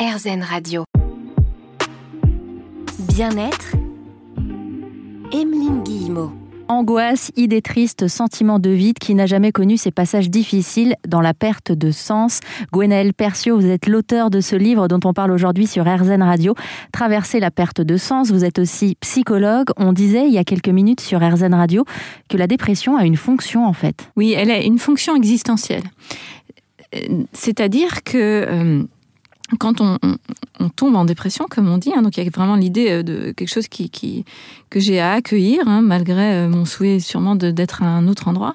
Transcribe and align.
RZN 0.00 0.42
Radio. 0.42 0.84
Bien-être, 3.00 3.76
Emeline 5.30 5.82
Guillemot. 5.82 6.32
Angoisse, 6.68 7.30
idées 7.36 7.60
tristes, 7.60 8.08
sentiment 8.08 8.58
de 8.58 8.70
vide 8.70 8.98
qui 8.98 9.14
n'a 9.14 9.26
jamais 9.26 9.52
connu 9.52 9.76
ces 9.76 9.90
passages 9.90 10.30
difficiles 10.30 10.96
dans 11.06 11.20
la 11.20 11.34
perte 11.34 11.70
de 11.70 11.90
sens. 11.90 12.40
Gwenaël 12.72 13.12
Percio, 13.12 13.60
vous 13.60 13.66
êtes 13.66 13.86
l'auteur 13.86 14.30
de 14.30 14.40
ce 14.40 14.56
livre 14.56 14.88
dont 14.88 15.00
on 15.04 15.12
parle 15.12 15.32
aujourd'hui 15.32 15.66
sur 15.66 15.84
RZN 15.84 16.22
Radio, 16.22 16.54
Traverser 16.92 17.38
la 17.38 17.50
perte 17.50 17.82
de 17.82 17.98
sens. 17.98 18.30
Vous 18.30 18.46
êtes 18.46 18.58
aussi 18.58 18.96
psychologue. 19.00 19.68
On 19.76 19.92
disait 19.92 20.26
il 20.26 20.32
y 20.32 20.38
a 20.38 20.44
quelques 20.44 20.70
minutes 20.70 21.02
sur 21.02 21.20
RZN 21.20 21.52
Radio 21.52 21.84
que 22.30 22.38
la 22.38 22.46
dépression 22.46 22.96
a 22.96 23.04
une 23.04 23.18
fonction 23.18 23.66
en 23.66 23.74
fait. 23.74 24.08
Oui, 24.16 24.32
elle 24.32 24.50
a 24.50 24.62
une 24.62 24.78
fonction 24.78 25.14
existentielle. 25.14 25.84
C'est-à-dire 27.34 28.02
que... 28.02 28.46
Euh, 28.48 28.84
quand 29.58 29.80
on, 29.80 29.98
tombe 30.76 30.94
en 30.94 31.04
dépression, 31.04 31.46
comme 31.50 31.68
on 31.68 31.78
dit, 31.78 31.92
hein, 31.94 32.02
donc 32.02 32.16
il 32.16 32.24
y 32.24 32.26
a 32.26 32.30
vraiment 32.30 32.56
l'idée 32.56 32.90
euh, 32.90 33.02
de 33.02 33.32
quelque 33.32 33.48
chose 33.48 33.68
qui, 33.68 34.24
que 34.70 34.80
j'ai 34.80 35.00
à 35.00 35.12
accueillir, 35.12 35.66
hein, 35.66 35.80
malgré 35.80 36.34
euh, 36.34 36.48
mon 36.48 36.64
souhait 36.64 37.00
sûrement 37.00 37.34
d'être 37.34 37.82
à 37.82 37.86
un 37.86 38.06
autre 38.08 38.28
endroit, 38.28 38.54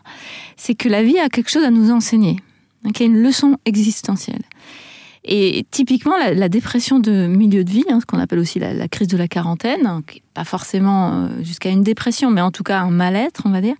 c'est 0.55 0.75
que 0.75 0.87
la 0.87 1.03
vie 1.03 1.17
a 1.19 1.29
quelque 1.29 1.49
chose 1.49 1.63
à 1.63 1.71
nous 1.71 1.91
enseigner, 1.91 2.37
hein, 2.85 2.91
qu'il 2.91 3.05
y 3.05 3.09
a 3.09 3.11
une 3.11 3.21
leçon 3.21 3.57
existentielle. 3.65 4.43
Et 5.27 5.65
typiquement, 5.71 6.15
la, 6.17 6.49
dépression 6.49 6.99
de 6.99 7.25
milieu 7.25 7.63
de 7.63 7.71
vie, 7.71 7.83
ce 7.89 8.05
qu'on 8.05 8.19
appelle 8.19 8.37
aussi 8.37 8.59
la, 8.59 8.87
crise 8.87 9.07
de 9.07 9.17
la 9.17 9.27
quarantaine, 9.27 10.01
pas 10.35 10.43
forcément 10.43 11.13
euh, 11.13 11.27
jusqu'à 11.41 11.69
une 11.69 11.81
dépression, 11.81 12.29
mais 12.29 12.41
en 12.41 12.51
tout 12.51 12.61
cas 12.61 12.81
un 12.81 12.91
mal-être, 12.91 13.41
on 13.45 13.49
va 13.49 13.61
dire, 13.61 13.75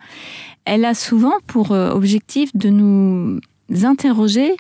elle 0.66 0.86
a 0.86 0.96
souvent 0.96 1.36
pour 1.46 1.70
objectif 1.70 2.56
de 2.56 2.70
nous 2.70 3.40
interroger 3.84 4.56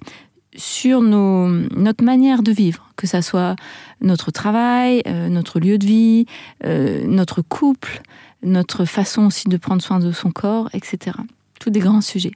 sur 0.55 1.01
notre 1.01 2.03
manière 2.03 2.43
de 2.43 2.51
vivre, 2.51 2.91
que 2.95 3.07
ça 3.07 3.21
soit 3.21 3.55
notre 4.01 4.31
travail, 4.31 5.01
euh, 5.07 5.29
notre 5.29 5.59
lieu 5.59 5.77
de 5.77 5.85
vie, 5.85 6.25
euh, 6.63 7.05
notre 7.07 7.41
couple, 7.41 8.01
notre 8.43 8.85
façon 8.85 9.25
aussi 9.25 9.47
de 9.47 9.57
prendre 9.57 9.81
soin 9.81 9.99
de 9.99 10.11
son 10.11 10.31
corps, 10.31 10.69
etc. 10.73 11.17
Tous 11.59 11.69
des 11.69 11.79
grands 11.79 12.01
sujets. 12.01 12.33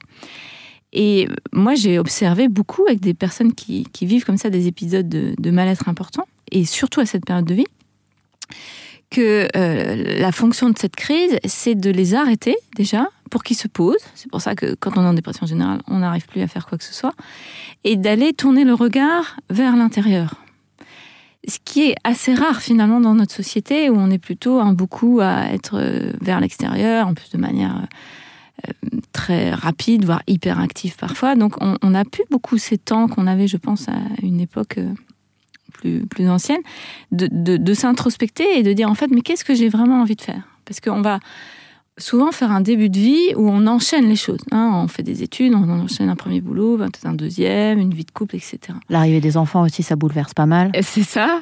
Et 0.92 1.28
moi, 1.52 1.74
j'ai 1.74 1.98
observé 1.98 2.48
beaucoup 2.48 2.84
avec 2.86 3.00
des 3.00 3.14
personnes 3.14 3.54
qui, 3.54 3.86
vivent 4.02 4.24
comme 4.24 4.36
ça 4.36 4.50
des 4.50 4.66
épisodes 4.66 5.08
de, 5.08 5.50
mal-être 5.50 5.88
importants, 5.88 6.26
et 6.50 6.64
surtout 6.64 7.00
à 7.00 7.06
cette 7.06 7.24
période 7.24 7.44
de 7.44 7.54
vie, 7.54 7.66
que 9.10 9.48
euh, 9.56 10.18
la 10.18 10.32
fonction 10.32 10.70
de 10.70 10.78
cette 10.78 10.96
crise, 10.96 11.38
c'est 11.44 11.74
de 11.74 11.90
les 11.90 12.14
arrêter 12.14 12.56
déjà, 12.76 13.08
pour 13.30 13.42
qu'ils 13.42 13.56
se 13.56 13.68
posent. 13.68 14.04
C'est 14.14 14.30
pour 14.30 14.40
ça 14.40 14.54
que 14.54 14.74
quand 14.74 14.96
on 14.96 15.04
est 15.04 15.08
en 15.08 15.14
dépression 15.14 15.46
générale, 15.46 15.80
on 15.86 16.00
n'arrive 16.00 16.26
plus 16.26 16.42
à 16.42 16.48
faire 16.48 16.66
quoi 16.66 16.76
que 16.76 16.84
ce 16.84 16.92
soit. 16.92 17.14
Et 17.84 17.96
d'aller 17.96 18.32
tourner 18.32 18.64
le 18.64 18.74
regard 18.74 19.36
vers 19.48 19.76
l'intérieur. 19.76 20.34
Ce 21.48 21.58
qui 21.64 21.88
est 21.88 21.94
assez 22.04 22.34
rare 22.34 22.60
finalement 22.60 23.00
dans 23.00 23.14
notre 23.14 23.32
société 23.32 23.88
où 23.88 23.96
on 23.96 24.10
est 24.10 24.18
plutôt 24.18 24.62
beaucoup 24.74 25.20
à 25.22 25.46
être 25.52 25.78
euh, 25.78 26.12
vers 26.20 26.40
l'extérieur, 26.40 27.06
en 27.06 27.14
plus 27.14 27.30
de 27.30 27.38
manière 27.38 27.86
euh, 28.68 28.72
très 29.12 29.52
rapide, 29.52 30.04
voire 30.04 30.22
hyper 30.26 30.60
active 30.60 30.96
parfois. 30.96 31.36
Donc 31.36 31.54
on 31.60 31.90
n'a 31.90 32.04
plus 32.04 32.24
beaucoup 32.30 32.58
ces 32.58 32.76
temps 32.76 33.08
qu'on 33.08 33.26
avait, 33.26 33.48
je 33.48 33.56
pense, 33.56 33.88
à 33.88 33.96
une 34.22 34.38
époque 34.38 34.76
euh, 34.76 34.92
plus, 35.72 36.04
plus 36.06 36.28
ancienne, 36.28 36.60
de 37.10 37.74
s'introspecter 37.74 38.58
et 38.58 38.62
de 38.62 38.74
dire 38.74 38.90
en 38.90 38.94
fait, 38.94 39.08
mais 39.10 39.22
qu'est-ce 39.22 39.44
que 39.44 39.54
j'ai 39.54 39.70
vraiment 39.70 40.02
envie 40.02 40.16
de 40.16 40.22
faire? 40.22 40.42
Parce 40.66 40.80
qu'on 40.80 41.00
va 41.00 41.20
souvent 42.02 42.32
faire 42.32 42.50
un 42.50 42.60
début 42.60 42.88
de 42.88 42.98
vie 42.98 43.34
où 43.36 43.48
on 43.48 43.66
enchaîne 43.66 44.08
les 44.08 44.16
choses. 44.16 44.40
Hein. 44.50 44.70
On 44.74 44.88
fait 44.88 45.02
des 45.02 45.22
études, 45.22 45.54
on 45.54 45.68
enchaîne 45.68 46.08
un 46.08 46.16
premier 46.16 46.40
boulot, 46.40 46.76
peut-être 46.76 47.06
un 47.06 47.14
deuxième, 47.14 47.78
une 47.78 47.94
vie 47.94 48.04
de 48.04 48.10
couple, 48.10 48.36
etc. 48.36 48.58
L'arrivée 48.88 49.20
des 49.20 49.36
enfants 49.36 49.62
aussi, 49.62 49.82
ça 49.82 49.96
bouleverse 49.96 50.34
pas 50.34 50.46
mal. 50.46 50.70
Euh, 50.76 50.80
c'est 50.82 51.02
ça. 51.02 51.40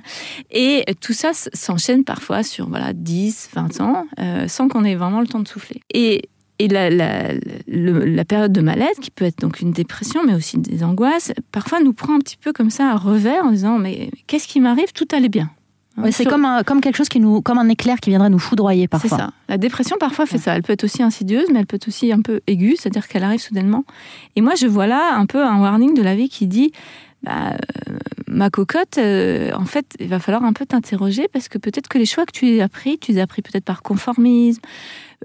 Et 0.50 0.84
tout 1.00 1.12
ça 1.12 1.30
s'enchaîne 1.32 2.04
parfois 2.04 2.42
sur 2.42 2.68
voilà, 2.68 2.92
10, 2.92 3.50
20 3.54 3.80
ans, 3.80 4.06
euh, 4.18 4.48
sans 4.48 4.68
qu'on 4.68 4.84
ait 4.84 4.94
vraiment 4.94 5.20
le 5.20 5.26
temps 5.26 5.40
de 5.40 5.48
souffler. 5.48 5.80
Et, 5.92 6.28
et 6.58 6.68
la, 6.68 6.90
la, 6.90 7.32
la, 7.66 8.24
période 8.24 8.52
de 8.52 8.60
mal-être, 8.60 9.00
qui 9.00 9.10
peut 9.10 9.24
être 9.24 9.40
donc 9.40 9.60
une 9.60 9.72
dépression, 9.72 10.22
mais 10.26 10.34
aussi 10.34 10.58
des 10.58 10.84
angoisses, 10.84 11.32
parfois 11.52 11.80
nous 11.80 11.94
prend 11.94 12.14
un 12.14 12.18
petit 12.18 12.36
peu 12.36 12.52
comme 12.52 12.70
ça 12.70 12.90
à 12.90 12.96
revers 12.96 13.44
en 13.44 13.50
disant 13.50 13.78
mais 13.78 14.10
qu'est-ce 14.26 14.46
qui 14.46 14.60
m'arrive? 14.60 14.92
Tout 14.92 15.08
allait 15.12 15.30
bien. 15.30 15.50
Ouais, 15.96 16.12
c'est 16.12 16.24
comme, 16.24 16.44
un, 16.44 16.62
comme 16.62 16.80
quelque 16.80 16.96
chose 16.96 17.08
qui 17.08 17.20
nous, 17.20 17.42
comme 17.42 17.58
un 17.58 17.68
éclair 17.68 17.98
qui 17.98 18.10
viendrait 18.10 18.30
nous 18.30 18.38
foudroyer 18.38 18.88
parfois. 18.88 19.10
C'est 19.10 19.16
ça. 19.16 19.30
La 19.48 19.58
dépression 19.58 19.96
parfois 19.98 20.24
fait 20.24 20.38
ça. 20.38 20.54
Elle 20.54 20.62
peut 20.62 20.72
être 20.72 20.84
aussi 20.84 21.02
insidieuse, 21.02 21.46
mais 21.52 21.58
elle 21.58 21.66
peut 21.66 21.76
être 21.76 21.88
aussi 21.88 22.12
un 22.12 22.22
peu 22.22 22.40
aiguë, 22.46 22.76
c'est-à-dire 22.76 23.08
qu'elle 23.08 23.24
arrive 23.24 23.40
soudainement. 23.40 23.84
Et 24.36 24.40
moi, 24.40 24.54
je 24.54 24.66
vois 24.66 24.86
là 24.86 25.14
un 25.16 25.26
peu 25.26 25.44
un 25.44 25.60
warning 25.60 25.94
de 25.94 26.02
la 26.02 26.14
vie 26.14 26.28
qui 26.28 26.46
dit, 26.46 26.72
bah, 27.22 27.52
euh, 27.52 27.98
ma 28.28 28.50
cocotte, 28.50 28.98
euh, 28.98 29.52
en 29.54 29.66
fait, 29.66 29.86
il 29.98 30.08
va 30.08 30.20
falloir 30.20 30.44
un 30.44 30.52
peu 30.52 30.64
t'interroger 30.64 31.28
parce 31.28 31.48
que 31.48 31.58
peut-être 31.58 31.88
que 31.88 31.98
les 31.98 32.06
choix 32.06 32.24
que 32.24 32.32
tu 32.32 32.60
as 32.60 32.68
pris, 32.68 32.98
tu 32.98 33.12
les 33.12 33.18
as 33.18 33.26
pris 33.26 33.42
peut-être 33.42 33.64
par 33.64 33.82
conformisme, 33.82 34.62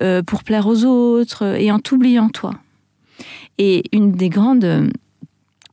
euh, 0.01 0.23
pour 0.23 0.43
plaire 0.43 0.67
aux 0.67 0.83
autres, 0.83 1.43
et 1.57 1.71
en 1.71 1.79
t'oubliant 1.79 2.29
toi. 2.29 2.55
Et 3.57 3.83
une 3.93 4.11
des 4.11 4.29
grandes 4.29 4.91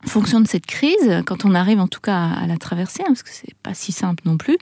fonction 0.09 0.41
de 0.41 0.47
cette 0.47 0.67
crise, 0.67 1.23
quand 1.27 1.45
on 1.45 1.55
arrive 1.55 1.81
en 1.81 1.89
tout 1.89 2.01
cas 2.01 2.29
à 2.31 2.47
la 2.47 2.57
traverser, 2.57 3.03
hein, 3.03 3.09
parce 3.09 3.23
que 3.23 3.31
c'est 3.31 3.55
pas 3.63 3.75
si 3.75 3.93
simple 3.93 4.23
non 4.27 4.37
plus, 4.37 4.57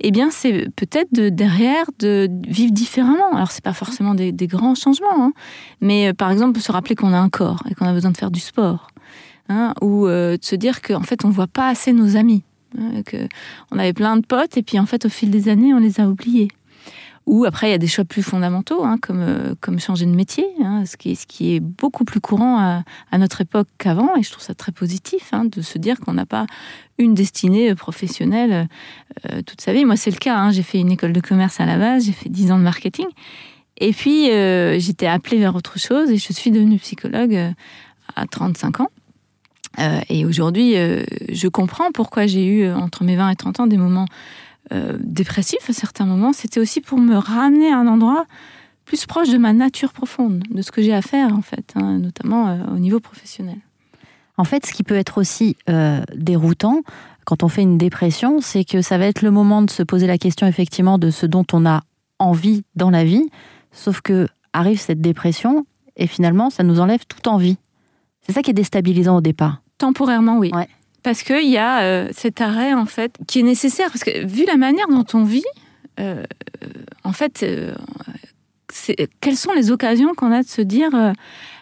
eh 0.00 0.10
bien 0.10 0.30
c'est 0.30 0.68
peut-être 0.76 1.12
de, 1.12 1.28
derrière 1.28 1.86
de 1.98 2.28
vivre 2.46 2.72
différemment. 2.72 3.34
Alors 3.34 3.50
c'est 3.50 3.64
pas 3.64 3.72
forcément 3.72 4.14
des, 4.14 4.32
grands 4.46 4.74
changements, 4.74 5.24
hein, 5.24 5.32
mais 5.80 6.08
euh, 6.08 6.12
par 6.12 6.30
exemple 6.30 6.60
se 6.60 6.72
rappeler 6.72 6.94
qu'on 6.94 7.12
a 7.12 7.18
un 7.18 7.28
corps 7.28 7.62
et 7.70 7.74
qu'on 7.74 7.86
a 7.86 7.92
besoin 7.92 8.10
de 8.10 8.16
faire 8.16 8.30
du 8.30 8.40
sport, 8.40 8.88
hein, 9.48 9.74
ou 9.82 10.06
euh, 10.06 10.36
de 10.36 10.44
se 10.44 10.56
dire 10.56 10.80
qu'en 10.82 11.02
fait 11.02 11.24
on 11.24 11.30
voit 11.30 11.46
pas 11.46 11.68
assez 11.68 11.92
nos 11.92 12.16
amis, 12.16 12.44
que 13.06 13.28
on 13.72 13.78
avait 13.78 13.94
plein 13.94 14.16
de 14.16 14.26
potes 14.26 14.56
et 14.56 14.62
puis 14.62 14.78
en 14.78 14.86
fait 14.86 15.06
au 15.06 15.08
fil 15.08 15.30
des 15.30 15.48
années 15.48 15.74
on 15.74 15.78
les 15.78 16.00
a 16.00 16.06
oubliés. 16.06 16.48
Ou 17.28 17.44
après, 17.44 17.68
il 17.68 17.72
y 17.72 17.74
a 17.74 17.78
des 17.78 17.86
choix 17.86 18.06
plus 18.06 18.22
fondamentaux, 18.22 18.84
hein, 18.84 18.96
comme, 19.02 19.20
euh, 19.20 19.54
comme 19.60 19.78
changer 19.78 20.06
de 20.06 20.14
métier, 20.14 20.46
hein, 20.64 20.84
ce, 20.86 20.96
qui 20.96 21.10
est, 21.10 21.14
ce 21.14 21.26
qui 21.26 21.54
est 21.54 21.60
beaucoup 21.60 22.06
plus 22.06 22.22
courant 22.22 22.58
à, 22.58 23.18
notre 23.18 23.42
époque 23.42 23.68
qu'avant. 23.76 24.16
Et 24.16 24.22
je 24.22 24.30
trouve 24.30 24.42
ça 24.42 24.54
très 24.54 24.72
positif 24.72 25.28
hein, 25.32 25.44
de 25.44 25.60
se 25.60 25.76
dire 25.76 26.00
qu'on 26.00 26.14
n'a 26.14 26.24
pas 26.24 26.46
une 26.96 27.12
destinée 27.12 27.74
professionnelle 27.74 28.66
euh, 29.30 29.42
toute 29.42 29.60
sa 29.60 29.74
vie. 29.74 29.84
Moi, 29.84 29.96
c'est 29.96 30.10
le 30.10 30.16
cas. 30.16 30.50
J'ai 30.52 30.62
fait 30.62 30.78
une 30.78 30.90
école 30.90 31.12
de 31.12 31.20
commerce 31.20 31.60
à 31.60 31.66
la 31.66 31.76
base, 31.76 32.06
j'ai 32.06 32.12
fait 32.12 32.30
10 32.30 32.50
ans 32.50 32.58
de 32.58 32.64
marketing. 32.64 33.08
Et 33.76 33.92
puis, 33.92 34.30
euh, 34.30 34.78
j'étais 34.78 35.06
appelée 35.06 35.36
vers 35.36 35.54
autre 35.54 35.78
chose 35.78 36.10
et 36.10 36.16
je 36.16 36.32
suis 36.32 36.50
devenue 36.50 36.78
psychologue 36.78 37.52
à 38.16 38.26
35 38.26 38.80
ans. 38.80 38.88
et 40.08 40.24
aujourd'hui, 40.24 40.72
je 41.28 41.48
comprends 41.48 41.92
pourquoi 41.92 42.26
j'ai 42.26 42.46
eu, 42.46 42.72
entre 42.72 43.04
mes 43.04 43.16
20 43.16 43.30
et 43.30 43.36
30 43.36 43.60
ans, 43.60 43.66
des 43.66 43.76
moments 43.76 44.06
euh, 44.06 44.47
dépressif 45.00 45.68
à 45.68 45.72
certains 45.72 46.04
moments, 46.04 46.32
c'était 46.32 46.60
aussi 46.60 46.80
pour 46.80 46.98
me 46.98 47.16
ramener 47.16 47.72
à 47.72 47.78
un 47.78 47.86
endroit 47.86 48.26
plus 48.88 49.06
proche 49.06 49.28
de 49.28 49.36
ma 49.36 49.52
nature 49.52 49.92
profonde, 49.92 50.42
de 50.50 50.62
ce 50.62 50.72
que 50.72 50.82
j'ai 50.82 50.94
à 50.94 51.02
faire 51.02 51.34
en 51.34 51.42
fait, 51.42 51.72
hein, 51.76 51.98
notamment 51.98 52.48
euh, 52.48 52.56
au 52.74 52.78
niveau 52.78 53.00
professionnel. 53.00 53.58
En 54.38 54.44
fait, 54.44 54.64
ce 54.64 54.72
qui 54.72 54.82
peut 54.82 54.96
être 54.96 55.18
aussi 55.18 55.56
euh, 55.68 56.02
déroutant 56.16 56.82
quand 57.24 57.42
on 57.42 57.48
fait 57.48 57.60
une 57.60 57.76
dépression, 57.76 58.40
c'est 58.40 58.64
que 58.64 58.80
ça 58.80 58.96
va 58.96 59.04
être 59.04 59.20
le 59.20 59.30
moment 59.30 59.60
de 59.60 59.70
se 59.70 59.82
poser 59.82 60.06
la 60.06 60.16
question 60.16 60.46
effectivement 60.46 60.96
de 60.96 61.10
ce 61.10 61.26
dont 61.26 61.44
on 61.52 61.66
a 61.66 61.82
envie 62.18 62.64
dans 62.74 62.88
la 62.88 63.04
vie, 63.04 63.28
sauf 63.72 64.00
que 64.00 64.26
arrive 64.54 64.80
cette 64.80 65.02
dépression 65.02 65.66
et 65.96 66.06
finalement 66.06 66.48
ça 66.48 66.62
nous 66.62 66.80
enlève 66.80 67.04
toute 67.06 67.26
envie. 67.26 67.58
C'est 68.22 68.32
ça 68.32 68.42
qui 68.42 68.50
est 68.50 68.54
déstabilisant 68.54 69.18
au 69.18 69.20
départ. 69.20 69.60
Temporairement, 69.76 70.38
oui. 70.38 70.50
Ouais 70.54 70.68
parce 71.02 71.22
qu'il 71.22 71.48
y 71.48 71.58
a 71.58 71.82
euh, 71.82 72.08
cet 72.12 72.40
arrêt 72.40 72.74
en 72.74 72.86
fait 72.86 73.16
qui 73.26 73.40
est 73.40 73.42
nécessaire. 73.42 73.90
Parce 73.90 74.04
que 74.04 74.26
vu 74.26 74.44
la 74.46 74.56
manière 74.56 74.88
dont 74.88 75.06
on 75.14 75.24
vit, 75.24 75.44
euh, 76.00 76.22
en 77.04 77.12
fait, 77.12 77.42
euh, 77.42 77.74
quelles 79.20 79.36
sont 79.36 79.52
les 79.52 79.70
occasions 79.70 80.14
qu'on 80.14 80.32
a 80.32 80.42
de 80.42 80.48
se 80.48 80.62
dire 80.62 80.90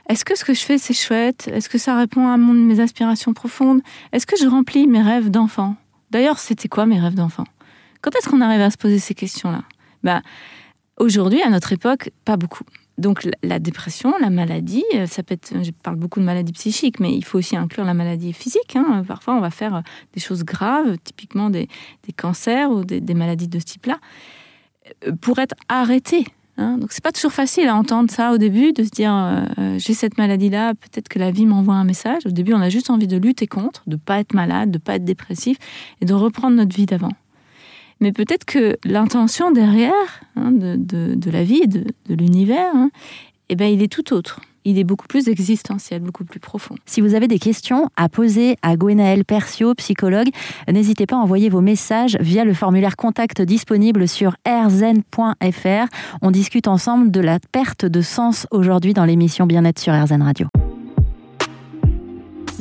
est-ce 0.08 0.24
que 0.24 0.36
ce 0.36 0.44
que 0.44 0.54
je 0.54 0.62
fais 0.62 0.78
c'est 0.78 0.94
chouette? 0.94 1.48
Est-ce 1.52 1.68
que 1.68 1.78
ça 1.78 1.96
répond 1.96 2.28
à 2.28 2.36
mes 2.36 2.80
aspirations 2.80 3.32
profondes? 3.32 3.80
Est-ce 4.12 4.26
que 4.26 4.36
je 4.36 4.46
remplis 4.46 4.86
mes 4.86 5.02
rêves 5.02 5.30
d'enfant? 5.30 5.76
D'ailleurs, 6.10 6.38
c'était 6.38 6.68
quoi 6.68 6.86
mes 6.86 7.00
rêves 7.00 7.14
d'enfant? 7.14 7.44
Quand 8.00 8.14
est-ce 8.16 8.28
qu'on 8.28 8.40
arrive 8.40 8.60
à 8.60 8.70
se 8.70 8.76
poser 8.76 8.98
ces 8.98 9.14
questions-là? 9.14 9.62
Bah, 10.04 10.22
Aujourd'hui, 10.98 11.42
à 11.42 11.50
notre 11.50 11.72
époque, 11.72 12.10
pas 12.24 12.36
beaucoup. 12.36 12.64
Donc 12.98 13.28
la 13.42 13.58
dépression, 13.58 14.14
la 14.20 14.30
maladie, 14.30 14.84
euh, 14.94 15.06
ça 15.06 15.22
peut 15.22 15.34
être, 15.34 15.52
je 15.62 15.70
parle 15.70 15.96
beaucoup 15.96 16.18
de 16.18 16.24
maladie 16.24 16.52
psychique, 16.52 16.98
mais 16.98 17.14
il 17.14 17.24
faut 17.24 17.38
aussi 17.38 17.56
inclure 17.56 17.84
la 17.84 17.94
maladie 17.94 18.32
physique. 18.32 18.74
Hein. 18.74 19.04
Parfois, 19.06 19.34
on 19.34 19.40
va 19.40 19.50
faire 19.50 19.76
euh, 19.76 19.80
des 20.14 20.20
choses 20.20 20.44
graves, 20.44 20.96
typiquement 21.04 21.50
des, 21.50 21.68
cancers 22.16 22.70
ou 22.70 22.84
des, 22.84 23.14
maladies 23.14 23.48
de 23.48 23.58
ce 23.58 23.64
type-là, 23.64 23.98
euh, 25.06 25.12
pour 25.20 25.38
être 25.38 25.54
arrêté. 25.68 26.26
Hein. 26.56 26.78
Donc 26.78 26.92
c'est 26.92 27.04
pas 27.04 27.12
toujours 27.12 27.32
facile 27.32 27.68
à 27.68 27.76
entendre 27.76 28.10
ça 28.10 28.32
au 28.32 28.38
début, 28.38 28.72
de 28.72 28.82
se 28.82 28.88
dire 28.88 29.44
j'ai 29.76 29.92
cette 29.92 30.16
maladie-là, 30.16 30.72
peut-être 30.74 31.08
que 31.08 31.18
la 31.18 31.30
vie 31.30 31.44
m'envoie 31.44 31.74
un 31.74 31.84
message. 31.84 32.24
Au 32.24 32.30
début, 32.30 32.54
on 32.54 32.62
a 32.62 32.70
juste 32.70 32.88
envie 32.88 33.06
de 33.06 33.18
lutter 33.18 33.46
contre, 33.46 33.82
de 33.86 33.96
pas 33.96 34.20
être 34.20 34.32
malade, 34.32 34.70
de 34.70 34.78
pas 34.78 34.94
être 34.94 35.04
dépressif 35.04 35.58
et 36.00 36.06
de 36.06 36.14
reprendre 36.14 36.56
notre 36.56 36.74
vie 36.74 36.86
d'avant. 36.86 37.12
Mais 38.00 38.12
peut-être 38.12 38.44
que 38.44 38.76
l'intention 38.84 39.50
derrière 39.50 39.92
hein, 40.36 40.50
de, 40.52 40.76
de, 40.76 41.30
la 41.30 41.44
vie, 41.44 41.66
de, 41.66 41.84
de 42.08 42.14
l'univers, 42.14 42.70
hein, 42.74 42.90
eh 43.48 43.56
ben, 43.56 43.66
il 43.72 43.82
est 43.82 43.88
tout 43.92 44.12
autre. 44.12 44.40
il 44.64 44.78
est 44.78 44.84
beaucoup 44.84 45.06
plus 45.06 45.28
existentiel, 45.28 46.02
beaucoup 46.02 46.24
plus 46.24 46.40
profond. 46.40 46.74
Si 46.84 47.00
vous 47.00 47.14
avez 47.14 47.28
des 47.28 47.38
questions 47.38 47.88
à 47.96 48.08
poser 48.08 48.56
à 48.62 48.76
Gwenaël 48.76 49.24
Persio, 49.24 49.74
psychologue, 49.74 50.28
n'hésitez 50.68 51.06
pas 51.06 51.16
à 51.16 51.20
envoyer 51.20 51.48
vos 51.48 51.60
messages 51.60 52.18
via 52.20 52.44
le 52.44 52.52
formulaire 52.52 52.96
contact 52.96 53.40
disponible 53.40 54.08
sur 54.08 54.34
rzen.fr. 54.46 55.86
On 56.20 56.30
discute 56.32 56.66
ensemble 56.66 57.10
de 57.12 57.20
la 57.20 57.38
perte 57.52 57.86
de 57.86 58.00
sens 58.02 58.48
aujourd'hui 58.50 58.92
dans 58.92 59.04
l'émission 59.04 59.46
Bien-être 59.46 59.78
sur 59.78 59.94
RZN 59.94 60.22
Radio. 60.22 60.48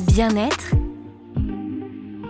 Bien-être, 0.08 0.76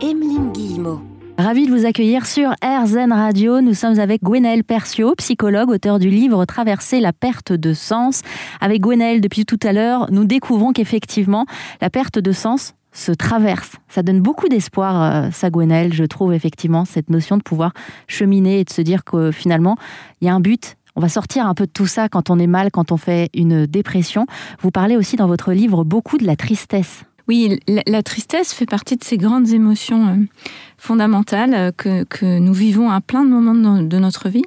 Emeline 0.02 0.52
Guillemot. 0.54 1.14
Ravi 1.37 1.67
de 1.67 1.71
vous 1.71 1.85
accueillir 1.85 2.25
sur 2.25 2.51
RZN 2.63 3.11
Radio. 3.11 3.59
Nous 3.59 3.73
sommes 3.73 3.99
avec 3.99 4.23
Gwenaël 4.23 4.63
Persio, 4.63 5.13
psychologue, 5.15 5.69
auteur 5.69 5.99
du 5.99 6.09
livre 6.09 6.45
Traverser 6.45 7.01
la 7.01 7.11
perte 7.11 7.51
de 7.51 7.73
sens. 7.73 8.21
Avec 8.61 8.81
Gwenaël, 8.81 9.19
depuis 9.19 9.45
tout 9.45 9.59
à 9.63 9.73
l'heure, 9.73 10.07
nous 10.11 10.23
découvrons 10.23 10.71
qu'effectivement, 10.71 11.45
la 11.81 11.89
perte 11.89 12.19
de 12.19 12.31
sens 12.31 12.73
se 12.93 13.11
traverse. 13.11 13.73
Ça 13.89 14.01
donne 14.01 14.21
beaucoup 14.21 14.47
d'espoir, 14.47 15.25
euh, 15.25 15.29
ça, 15.31 15.49
Gwenaël, 15.49 15.93
je 15.93 16.05
trouve, 16.05 16.33
effectivement, 16.33 16.85
cette 16.85 17.09
notion 17.09 17.37
de 17.37 17.43
pouvoir 17.43 17.73
cheminer 18.07 18.61
et 18.61 18.63
de 18.63 18.71
se 18.71 18.81
dire 18.81 19.03
que 19.03 19.31
finalement, 19.31 19.75
il 20.21 20.27
y 20.27 20.29
a 20.29 20.33
un 20.33 20.39
but 20.39 20.77
on 20.95 21.01
va 21.01 21.09
sortir 21.09 21.45
un 21.45 21.53
peu 21.53 21.65
de 21.65 21.71
tout 21.71 21.87
ça 21.87 22.07
quand 22.07 22.29
on 22.29 22.39
est 22.39 22.47
mal, 22.47 22.71
quand 22.71 22.93
on 22.93 22.97
fait 22.97 23.29
une 23.33 23.65
dépression. 23.65 24.25
Vous 24.61 24.71
parlez 24.71 24.95
aussi 24.95 25.17
dans 25.17 25.27
votre 25.27 25.51
livre 25.51 25.83
beaucoup 25.83 26.17
de 26.17 26.25
la 26.25 26.37
tristesse. 26.37 27.03
Oui, 27.27 27.60
la, 27.68 28.04
tristesse 28.04 28.54
fait 28.54 28.68
partie 28.68 28.98
de 28.98 29.04
ces 29.04 29.18
grandes 29.18 29.50
émotions 29.50 30.07
euh, 30.07 30.16
fondamentales 30.77 31.74
euh, 31.88 32.06
que, 32.07 32.38
nous 32.38 32.54
vivons 32.54 32.92
à 32.92 33.01
plein 33.01 33.25
de 33.25 33.30
moments 33.30 33.81
de, 33.81 33.98
notre 33.98 34.30
vie. 34.30 34.45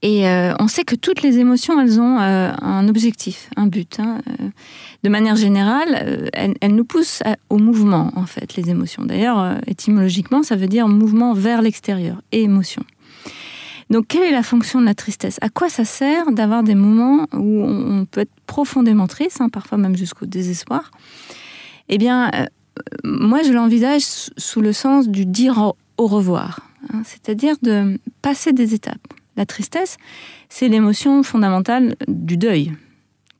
Et 0.00 0.26
euh, 0.26 0.54
on 0.58 0.68
sait 0.68 0.84
que 0.84 0.94
toutes 0.94 1.20
les 1.20 1.38
émotions, 1.38 1.78
elles 1.80 2.00
ont 2.00 2.18
un 2.18 2.88
objectif, 2.88 3.50
un 3.56 3.66
but. 3.66 4.00
Hein, 4.00 4.20
de 5.02 5.08
manière 5.08 5.36
générale, 5.36 6.30
elles, 6.32 6.74
nous 6.74 6.84
poussent 6.84 7.22
au 7.50 7.58
mouvement, 7.58 8.10
en 8.16 8.26
fait, 8.26 8.56
les 8.56 8.70
émotions. 8.70 9.04
D'ailleurs, 9.04 9.58
étymologiquement, 9.66 10.42
ça 10.42 10.56
veut 10.56 10.66
dire 10.66 10.88
mouvement 10.88 11.32
vers 11.34 11.62
l'extérieur, 11.62 12.20
et 12.32 12.42
émotion. 12.42 12.82
Donc, 13.90 14.08
quelle 14.08 14.22
est 14.22 14.30
la 14.30 14.42
fonction 14.42 14.80
de 14.80 14.86
la 14.86 14.94
tristesse? 14.94 15.38
À 15.40 15.48
quoi 15.48 15.68
ça 15.68 15.84
sert 15.84 16.32
d'avoir 16.32 16.62
des 16.62 16.74
moments 16.74 17.26
où 17.32 17.62
on 17.62 18.06
peut 18.06 18.22
être 18.22 18.32
profondément 18.46 19.06
triste, 19.06 19.40
hein, 19.40 19.48
parfois 19.48 19.78
même 19.78 19.96
jusqu'au 19.96 20.26
désespoir? 20.26 20.90
Eh 21.88 21.98
bien, 21.98 22.30
euh, 22.34 22.46
moi, 23.04 23.42
je 23.42 23.52
l'envisage 23.52 24.02
sous 24.36 24.60
le 24.60 24.72
sens 24.72 25.08
du 25.08 25.26
dire 25.26 25.74
au 25.96 26.06
revoir, 26.06 26.60
hein, 26.92 27.02
c'est-à-dire 27.04 27.56
de 27.62 27.98
passer 28.22 28.52
des 28.52 28.74
étapes. 28.74 29.06
La 29.36 29.46
tristesse, 29.46 29.96
c'est 30.48 30.68
l'émotion 30.68 31.22
fondamentale 31.22 31.96
du 32.06 32.36
deuil. 32.36 32.72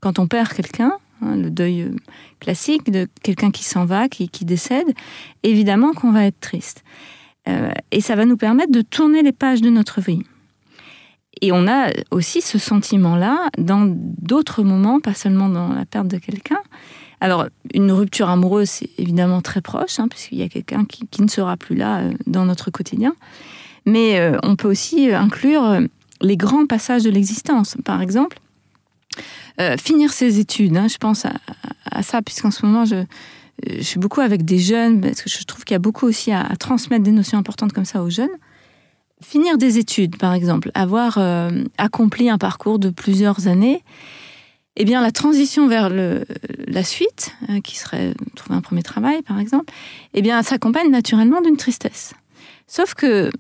Quand 0.00 0.18
on 0.18 0.26
perd 0.26 0.52
quelqu'un, 0.52 0.92
hein, 1.22 1.36
le 1.36 1.50
deuil 1.50 1.82
euh, 1.82 1.96
classique 2.40 2.90
de 2.90 3.08
quelqu'un 3.22 3.50
qui 3.50 3.64
s'en 3.64 3.84
va, 3.84 4.08
qui, 4.08 4.28
décède, 4.44 4.86
évidemment 5.42 5.92
qu'on 5.92 6.10
va 6.10 6.24
être 6.24 6.40
triste. 6.40 6.84
Euh, 7.48 7.70
et 7.90 8.00
ça 8.00 8.16
va 8.16 8.24
nous 8.24 8.36
permettre 8.36 8.72
de 8.72 8.82
tourner 8.82 9.22
les 9.22 9.32
pages 9.32 9.60
de 9.60 9.70
notre 9.70 10.00
vie. 10.00 10.22
Et 11.40 11.52
on 11.52 11.66
a 11.66 11.90
aussi 12.10 12.40
ce 12.40 12.58
sentiment-là 12.58 13.50
dans 13.58 13.86
d'autres 13.88 14.62
moments, 14.62 15.00
pas 15.00 15.14
seulement 15.14 15.48
dans 15.48 15.68
la 15.68 15.84
perte 15.84 16.08
de 16.08 16.18
quelqu'un. 16.18 16.60
Alors, 17.20 17.46
une 17.72 17.92
rupture 17.92 18.28
amoureuse, 18.28 18.68
c'est 18.68 18.90
évidemment 18.98 19.40
très 19.40 19.60
proche, 19.60 19.98
hein, 19.98 20.08
puisqu'il 20.08 20.38
y 20.38 20.42
a 20.42 20.48
quelqu'un 20.48 20.84
qui, 20.84 21.22
ne 21.22 21.28
sera 21.28 21.56
plus 21.56 21.76
là 21.76 22.00
euh, 22.00 22.12
dans 22.26 22.44
notre 22.44 22.70
quotidien. 22.70 23.14
Mais 23.86 24.18
euh, 24.18 24.38
on 24.42 24.56
peut 24.56 24.68
aussi 24.68 25.10
euh, 25.10 25.18
inclure 25.18 25.80
les 26.20 26.36
grands 26.36 26.66
passages 26.66 27.02
de 27.02 27.10
l'existence. 27.10 27.76
Par 27.84 28.02
exemple, 28.02 28.38
finir 29.78 30.12
ses 30.12 30.40
études. 30.40 30.76
Hein, 30.76 30.88
je 30.88 30.98
pense 30.98 31.26
à, 31.90 32.02
ça, 32.02 32.22
puisqu'en 32.22 32.50
ce 32.50 32.66
moment, 32.66 32.84
je, 32.84 33.04
suis 33.82 34.00
beaucoup 34.00 34.20
avec 34.20 34.44
des 34.44 34.58
jeunes, 34.58 35.00
parce 35.00 35.22
que 35.22 35.30
je 35.30 35.44
trouve 35.44 35.64
qu'il 35.64 35.74
y 35.74 35.76
a 35.76 35.80
beaucoup 35.80 36.06
aussi 36.06 36.32
à 36.32 36.56
transmettre 36.58 37.04
des 37.04 37.12
notions 37.12 37.38
importantes 37.38 37.72
comme 37.72 37.84
ça 37.84 38.02
aux 38.02 38.10
jeunes. 38.10 38.36
Finir 39.22 39.56
des 39.56 39.78
études, 39.78 40.16
par 40.16 40.34
exemple, 40.34 40.72
avoir 40.74 41.18
accompli 41.78 42.28
un 42.28 42.38
parcours 42.38 42.80
de 42.80 42.90
plusieurs 42.90 43.46
années, 43.46 43.84
eh 44.76 44.84
bien, 44.84 45.00
la 45.00 45.12
transition 45.12 45.68
vers 45.68 45.88
la 45.88 46.84
suite, 46.84 47.34
euh, 47.48 47.60
qui 47.60 47.76
serait 47.78 48.14
trouver 48.34 48.56
un 48.56 48.60
premier 48.60 48.82
travail, 48.82 49.22
par 49.22 49.38
exemple, 49.38 49.72
eh 50.14 50.22
bien, 50.22 50.42
s'accompagne 50.42 50.90
naturellement 50.90 51.40
d'une 51.40 51.56
tristesse. 51.56 52.14
Sauf 52.66 52.94
que 52.94 53.30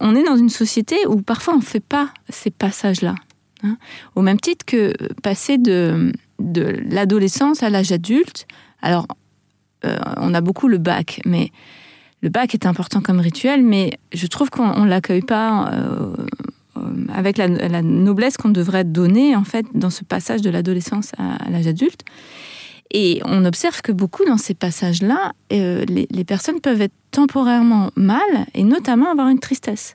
on 0.00 0.14
est 0.14 0.22
dans 0.22 0.36
une 0.36 0.50
société 0.50 0.96
où 1.08 1.20
parfois 1.20 1.54
on 1.54 1.58
ne 1.58 1.62
fait 1.62 1.80
pas 1.80 2.10
ces 2.28 2.50
passages-là. 2.50 3.16
Hein. 3.64 3.76
Au 4.14 4.22
même 4.22 4.40
titre 4.40 4.64
que 4.64 4.92
passer 5.22 5.58
de, 5.58 6.12
l'adolescence 6.38 7.62
à 7.62 7.70
l'âge 7.70 7.92
adulte. 7.92 8.46
Alors, 8.80 9.06
euh, 9.84 9.98
on 10.16 10.32
a 10.32 10.40
beaucoup 10.40 10.68
le 10.68 10.78
bac, 10.78 11.20
mais 11.26 11.50
le 12.22 12.28
bac 12.28 12.54
est 12.54 12.66
important 12.66 13.00
comme 13.00 13.18
rituel, 13.18 13.62
mais 13.62 13.98
je 14.12 14.26
trouve 14.26 14.50
qu'on 14.50 14.84
ne 14.84 14.88
l'accueille 14.88 15.22
pas 15.22 15.70
euh, 15.72 16.14
avec 17.12 17.38
la, 17.38 17.48
noblesse 17.82 18.36
qu'on 18.36 18.50
devrait 18.50 18.84
donner 18.84 19.36
en 19.36 19.44
fait 19.44 19.66
dans 19.74 19.90
ce 19.90 20.04
passage 20.04 20.42
de 20.42 20.50
l'adolescence 20.50 21.12
à, 21.18 21.50
l'âge 21.50 21.66
adulte. 21.66 22.02
Et 22.92 23.20
on 23.24 23.44
observe 23.44 23.82
que 23.82 23.92
beaucoup 23.92 24.24
dans 24.24 24.36
ces 24.36 24.54
passages-là, 24.54 25.32
euh, 25.52 25.84
les, 25.86 26.24
personnes 26.24 26.60
peuvent 26.60 26.80
être 26.80 26.94
temporairement 27.12 27.90
mal 27.94 28.20
et 28.54 28.64
notamment 28.64 29.10
avoir 29.10 29.28
une 29.28 29.38
tristesse, 29.38 29.92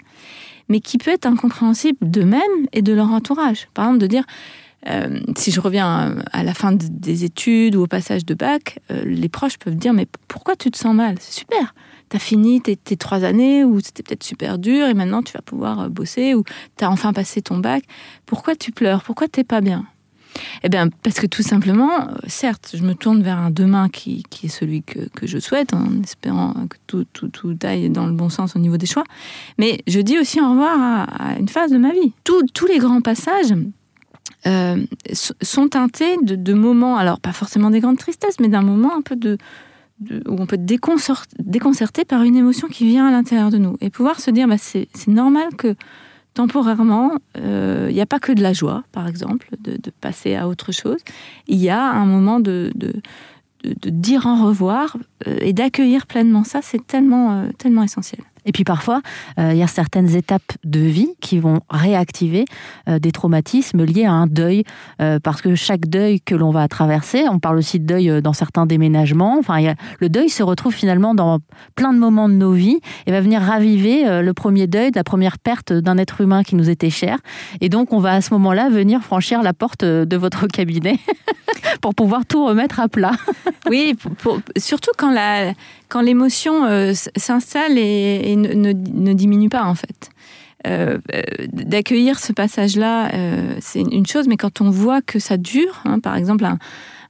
mais 0.70 0.80
qui 0.80 0.98
peut 0.98 1.12
être 1.12 1.26
incompréhensible 1.26 1.98
d'eux-mêmes 2.02 2.68
et 2.72 2.82
de 2.82 2.94
leur 2.94 3.12
entourage. 3.12 3.68
Par 3.74 3.86
exemple, 3.86 4.00
de 4.00 4.08
dire, 4.08 4.24
si 5.36 5.52
je 5.52 5.60
reviens 5.60 6.16
à 6.32 6.44
la 6.44 6.54
fin 6.54 6.72
des 6.72 7.24
études 7.24 7.76
ou 7.76 7.82
au 7.82 7.88
passage 7.88 8.24
de 8.24 8.34
bac, 8.34 8.80
les 8.90 9.30
proches 9.30 9.58
peuvent 9.58 9.76
dire 9.76 9.94
mais 9.94 10.08
pourquoi 10.28 10.56
tu 10.56 10.72
te 10.72 10.78
sens 10.78 10.96
mal? 10.96 11.16
C'est 11.20 11.40
super 11.40 11.74
t'as 12.10 12.20
fini 12.20 12.62
tes, 12.62 12.78
trois 12.98 13.24
années 13.24 13.64
où 13.64 13.80
c'était 13.80 14.04
peut-être 14.04 14.24
super 14.24 14.58
dur 14.58 14.88
et 14.88 14.94
maintenant 14.94 15.24
tu 15.24 15.34
vas 15.34 15.42
pouvoir 15.42 15.82
euh, 15.82 15.90
bosser 15.90 16.34
ou 16.34 16.44
t'as 16.78 16.90
enfin 16.90 17.14
passé 17.14 17.42
ton 17.42 17.58
bac. 17.58 17.84
Pourquoi 18.26 18.56
tu 18.56 18.72
pleures? 18.72 19.04
Pourquoi 19.04 19.28
t'es 19.28 19.44
pas 19.44 19.62
bien? 19.62 19.86
Eh 20.64 20.70
bien, 20.70 20.90
parce 21.04 21.20
que 21.20 21.28
tout 21.28 21.44
simplement, 21.44 21.92
euh, 22.02 22.14
certes, 22.28 22.74
je 22.74 22.84
me 22.84 22.94
tourne 22.94 23.24
vers 23.24 23.38
un 23.38 23.52
demain 23.52 23.88
qui, 23.88 24.24
qui 24.30 24.48
est 24.48 24.50
celui 24.50 24.84
que, 24.84 25.08
que, 25.16 25.28
je 25.28 25.38
souhaite, 25.38 25.74
en 25.74 26.02
espérant 26.04 26.54
que 26.70 26.78
tout, 26.88 27.06
tout, 27.14 27.30
tout, 27.30 27.58
aille 27.64 27.90
dans 27.90 28.06
le 28.06 28.12
bon 28.12 28.30
sens 28.30 28.56
au 28.56 28.60
niveau 28.60 28.76
des 28.76 28.86
choix. 28.86 29.06
Mais 29.58 29.82
je 29.88 30.00
dis 30.02 30.20
aussi 30.20 30.42
au 30.42 30.50
revoir 30.50 31.08
à, 31.20 31.40
une 31.40 31.48
phase 31.48 31.72
de 31.72 31.78
ma 31.78 31.92
vie. 31.92 32.12
tous 32.26 32.68
les 32.68 32.80
grands 32.80 33.02
passages 33.02 33.54
euh, 34.48 34.84
sont 35.42 35.70
teintés 35.70 36.18
de, 36.22 36.54
moments, 36.54 36.98
alors 36.98 37.20
pas 37.20 37.32
forcément 37.32 37.72
des 37.72 37.80
grandes 37.80 37.98
tristesses, 37.98 38.40
mais 38.40 38.48
d'un 38.48 38.62
moment 38.62 38.96
un 38.96 39.02
peu 39.02 39.16
de, 39.16 39.38
où 40.02 40.36
on 40.38 40.46
peut 40.46 40.56
être 40.56 40.66
déconcerté 40.66 42.06
par 42.06 42.24
une 42.24 42.36
émotion 42.36 42.68
qui 42.68 42.86
vient 42.86 43.08
à 43.08 43.12
l'intérieur 43.12 43.50
de 43.50 43.58
nous. 43.58 43.78
Et 43.82 43.90
pouvoir 43.90 44.20
se 44.20 44.32
dire, 44.32 44.48
bah, 44.48 44.58
c'est 44.58 44.88
normal 45.08 45.56
que 45.58 45.76
temporairement, 46.34 47.14
il 47.36 47.42
euh, 47.44 47.92
n'y 47.92 48.02
a 48.02 48.06
pas 48.06 48.20
que 48.20 48.32
de 48.32 48.44
la 48.44 48.54
joie, 48.54 48.84
par 48.92 49.08
exemple, 49.08 49.48
de, 49.60 49.80
passer 50.02 50.36
à 50.36 50.48
autre 50.48 50.72
chose. 50.72 51.00
Il 51.48 51.58
y 51.58 51.70
a 51.70 51.82
un 51.82 52.06
moment 52.06 52.40
de, 52.40 52.72
de, 52.76 52.94
dire 53.90 54.28
au 54.28 54.46
revoir 54.46 54.98
euh, 55.28 55.38
et 55.42 55.54
d'accueillir 55.54 56.06
pleinement 56.06 56.44
ça, 56.44 56.60
c'est 56.62 56.86
tellement, 56.86 57.32
euh, 57.32 57.50
tellement 57.58 57.82
essentiel. 57.82 58.22
Et 58.46 58.52
puis 58.52 58.64
parfois, 58.64 59.02
euh, 59.40 59.52
il 59.54 59.58
y 59.58 59.64
a 59.64 59.68
certaines 59.68 60.16
étapes 60.16 60.54
de 60.64 60.80
vie 60.80 61.10
qui 61.20 61.40
vont 61.40 61.62
réactiver 61.70 62.46
euh, 62.88 63.00
des 63.00 63.12
traumatismes 63.12 63.84
liés 63.84 64.06
à 64.06 64.12
un 64.12 64.28
deuil, 64.28 64.64
euh, 65.02 65.20
parce 65.22 65.42
que 65.42 65.56
chaque 65.56 65.88
deuil 65.88 66.22
que 66.22 66.36
l'on 66.36 66.52
va 66.52 66.68
traverser, 66.68 67.26
on 67.30 67.40
parle 67.40 67.58
aussi 67.58 67.80
de 67.80 67.86
deuil 67.86 68.22
dans 68.22 68.34
certains 68.34 68.66
déménagements, 68.66 69.38
enfin, 69.40 69.66
a, 69.66 69.76
le 70.00 70.10
deuil 70.10 70.30
se 70.30 70.44
retrouve 70.44 70.74
finalement 70.74 71.16
dans 71.16 71.40
plein 71.76 71.92
de 71.92 72.00
moments 72.00 72.30
de 72.30 72.36
nos 72.36 72.52
vies 72.52 72.80
et 73.08 73.12
va 73.12 73.22
venir 73.22 73.42
raviver 73.42 74.22
le 74.22 74.34
premier 74.34 74.68
deuil, 74.68 74.92
la 74.94 75.04
première 75.04 75.40
perte 75.40 75.74
d'un 75.74 75.98
être 75.98 76.22
humain 76.22 76.44
qui 76.44 76.56
nous 76.56 76.70
était 76.70 76.90
cher. 76.90 77.18
Et 77.62 77.70
donc, 77.70 77.94
on 77.94 78.00
va 78.00 78.14
à 78.14 78.22
ce 78.22 78.34
moment-là 78.34 78.70
venir 78.70 79.02
franchir 79.02 79.42
la 79.42 79.54
porte 79.54 79.84
de 79.84 80.18
votre 80.18 80.48
cabinet 80.56 81.00
pour 81.82 81.96
pouvoir 81.96 82.26
tout 82.26 82.46
remettre 82.46 82.80
à 82.80 82.88
plat. 82.88 83.14
oui, 83.70 83.96
surtout 84.58 84.92
quand 84.98 85.12
la 85.12 85.54
quand 85.88 86.02
l'émotion 86.02 86.94
s'installe 87.16 87.78
et, 87.78 88.35
ne, 88.36 89.14
diminue 89.14 89.50
pas 89.50 89.64
en 89.64 89.76
fait. 89.76 90.10
Euh, 90.68 90.98
euh, 91.14 91.22
d'accueillir 91.52 92.20
ce 92.20 92.34
passage-là, 92.34 93.12
c'est 93.60 93.82
une 93.82 94.06
chose, 94.06 94.28
mais 94.28 94.38
quand 94.38 94.62
on 94.62 94.70
voit 94.70 95.02
que 95.02 95.20
ça 95.20 95.38
dure, 95.38 95.82
hein, 95.86 96.00
par 96.00 96.16
exemple, 96.16 96.46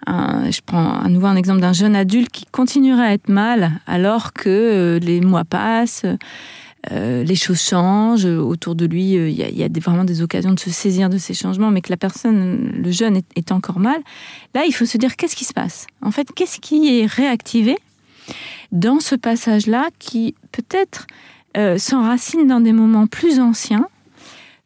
je 0.07 0.59
prends 0.65 0.99
à 0.99 1.07
nouveau 1.07 1.27
un 1.27 1.35
exemple 1.35 1.61
d'un 1.61 1.73
jeune 1.73 1.95
adulte 1.95 2.29
qui 2.31 2.45
continuerait 2.45 3.07
à 3.07 3.13
être 3.13 3.29
mal 3.29 3.71
alors 3.87 4.33
que 4.33 4.99
les 5.01 5.21
mois 5.21 5.45
passent, 5.45 6.05
les 6.91 7.35
choses 7.35 7.61
changent 7.61 8.25
autour 8.25 8.75
de 8.75 8.85
lui, 8.85 9.13
il 9.13 9.31
y 9.31 9.63
a, 9.63 9.67
vraiment 9.81 10.03
des 10.03 10.21
occasions 10.21 10.51
de 10.51 10.59
se 10.59 10.69
saisir 10.69 11.09
de 11.09 11.17
ces 11.17 11.33
changements, 11.33 11.71
mais 11.71 11.81
que 11.81 11.91
la 11.91 11.97
personne, 11.97 12.73
le 12.83 12.91
jeune, 12.91 13.21
est 13.35 13.51
encore 13.53 13.79
mal. 13.79 14.01
Là, 14.53 14.65
il 14.67 14.73
faut 14.73 14.85
se 14.85 14.97
dire 14.97 15.15
qu'est-ce 15.15 15.35
qui 15.35 15.45
se 15.45 15.53
passe? 15.53 15.87
En 16.01 16.11
fait, 16.11 16.27
qu'est-ce 16.35 16.59
qui 16.59 16.99
est 16.99 17.05
réactivé? 17.05 17.77
Dans 18.71 18.99
ce 18.99 19.15
passage-là 19.15 19.89
qui 19.99 20.35
peut-être 20.51 21.07
euh, 21.57 21.77
s'enracine 21.77 22.47
dans 22.47 22.59
des 22.59 22.73
moments 22.73 23.07
plus 23.07 23.39
anciens 23.39 23.87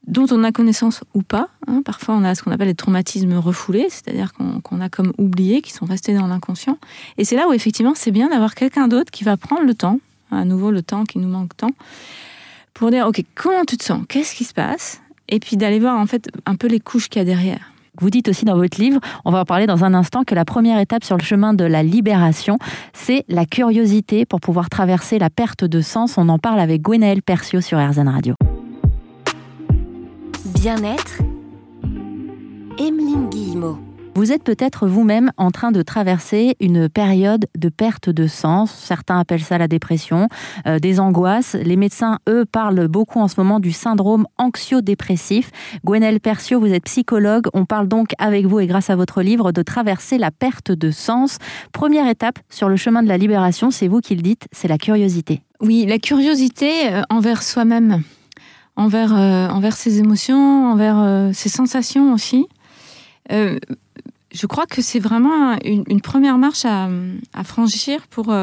dont 0.08 0.26
on 0.32 0.44
a 0.44 0.52
connaissance 0.52 1.04
ou 1.14 1.22
pas. 1.22 1.50
Hein. 1.68 1.82
Parfois, 1.86 2.16
on 2.16 2.24
a 2.24 2.34
ce 2.34 2.42
qu'on 2.42 2.52
appelle 2.52 2.68
les 2.68 2.76
traumatismes 2.76 3.38
refoulés, 3.38 3.88
c'est-à-dire 3.90 4.34
qu'on 4.34 4.82
a 4.82 4.90
comme 4.90 5.14
oublié, 5.18 5.62
qui 5.62 5.72
sont 5.72 5.86
restés 5.86 6.16
dans 6.16 6.28
l'inconscient. 6.28 6.80
Et 7.18 7.26
c'est 7.26 7.36
là 7.36 7.48
où 7.48 7.54
effectivement, 7.54 7.94
c'est 7.96 8.12
bien 8.12 8.30
d'avoir 8.30 8.56
quelqu'un 8.56 8.88
d'autre 8.88 9.12
qui 9.12 9.24
va 9.24 9.38
prendre 9.38 9.64
le 9.64 9.76
temps, 9.76 10.00
à 10.32 10.46
nouveau 10.46 10.72
le 10.72 10.82
temps 10.82 11.04
qui 11.04 11.20
nous 11.20 11.30
manque 11.30 11.56
tant, 11.56 11.72
pour 12.74 12.90
dire, 12.90 13.06
OK, 13.06 13.24
comment 13.36 13.66
tu 13.66 13.78
te 13.78 13.84
sens? 13.84 14.04
Qu'est-ce 14.08 14.34
qui 14.34 14.46
se 14.46 14.54
passe? 14.54 15.02
Et 15.28 15.40
puis 15.40 15.58
d'aller 15.58 15.80
voir 15.80 16.00
en 16.00 16.08
fait 16.08 16.30
un 16.48 16.56
peu 16.56 16.68
les 16.68 16.80
couches 16.80 17.08
qu'il 17.08 17.20
y 17.20 17.22
a 17.22 17.26
derrière. 17.26 17.72
Vous 18.00 18.10
dites 18.10 18.30
aussi 18.30 18.46
dans 18.46 18.56
votre 18.56 18.80
livre, 18.80 19.00
on 19.26 19.32
va 19.32 19.42
en 19.42 19.46
parler 19.46 19.68
dans 19.68 19.84
un 19.84 19.94
instant, 19.94 20.24
que 20.24 20.36
la 20.36 20.46
première 20.46 20.80
étape 20.80 21.04
sur 21.04 21.18
le 21.18 21.24
chemin 21.24 21.54
de 21.54 21.66
la 21.66 21.84
libération, 21.84 22.58
c'est 22.94 23.26
la 23.28 23.46
curiosité 23.46 24.26
pour 24.26 24.40
pouvoir 24.40 24.70
traverser 24.70 25.20
la 25.20 25.30
perte 25.30 25.66
de 25.66 25.82
sens. 25.82 26.18
On 26.18 26.30
en 26.30 26.40
parle 26.40 26.60
avec 26.60 26.82
Gwenaël 26.82 27.22
Persio 27.22 27.62
sur 27.62 27.78
RZN 27.78 28.08
Radio. 28.08 28.36
Bien-être, 30.46 31.20
Emeline 32.78 33.30
Guillemot. 33.30 33.89
Vous 34.16 34.34
êtes 34.34 34.44
peut-être 34.44 34.88
vous-même 34.88 35.32
en 35.38 35.50
train 35.50 35.72
de 35.72 35.82
traverser 35.82 36.58
une 36.60 36.90
période 36.90 37.46
de 37.58 37.70
perte 37.70 38.10
de 38.10 38.28
sens. 38.28 38.72
Certains 38.72 39.20
appellent 39.20 39.44
ça 39.44 39.58
la 39.58 39.68
dépression, 39.68 40.28
euh, 40.68 40.80
des 40.80 41.00
angoisses. 41.00 41.56
Les 41.56 41.78
médecins, 41.78 42.20
eux, 42.28 42.46
parlent 42.46 42.88
beaucoup 42.88 43.20
en 43.20 43.28
ce 43.28 43.36
moment 43.40 43.60
du 43.60 43.72
syndrome 43.72 44.28
anxio-dépressif. 44.38 45.52
Gwenelle 45.86 46.20
Persio, 46.20 46.60
vous 46.60 46.74
êtes 46.74 46.84
psychologue. 46.86 47.48
On 47.54 47.66
parle 47.66 47.88
donc 47.88 48.12
avec 48.18 48.46
vous 48.46 48.60
et 48.60 48.68
grâce 48.68 48.90
à 48.90 48.96
votre 48.96 49.22
livre 49.22 49.52
de 49.52 49.62
traverser 49.62 50.18
la 50.18 50.32
perte 50.32 50.72
de 50.72 50.92
sens. 50.92 51.38
Première 51.72 52.08
étape 52.08 52.40
sur 52.50 52.68
le 52.68 52.76
chemin 52.76 53.04
de 53.04 53.08
la 53.08 53.18
libération, 53.18 53.72
c'est 53.72 53.88
vous 53.88 54.02
qui 54.02 54.16
le 54.16 54.22
dites, 54.22 54.48
c'est 54.52 54.68
la 54.68 54.78
curiosité. 54.78 55.44
Oui, 55.62 55.86
la 55.88 56.00
curiosité 56.00 56.92
euh, 56.92 57.02
envers 57.10 57.44
soi-même 57.44 58.04
envers, 58.76 59.14
euh, 59.14 59.48
envers 59.50 59.76
ses 59.76 60.00
émotions, 60.00 60.72
envers 60.72 61.32
ses 61.34 61.50
sensations 61.50 62.14
aussi. 62.14 62.48
Je 64.32 64.48
crois 64.48 64.66
que 64.66 64.82
c'est 64.82 65.00
vraiment 65.00 65.58
une, 65.64 66.02
première 66.02 66.38
marche 66.38 66.66
à, 66.66 66.90
franchir 67.44 68.08
pour, 68.08 68.34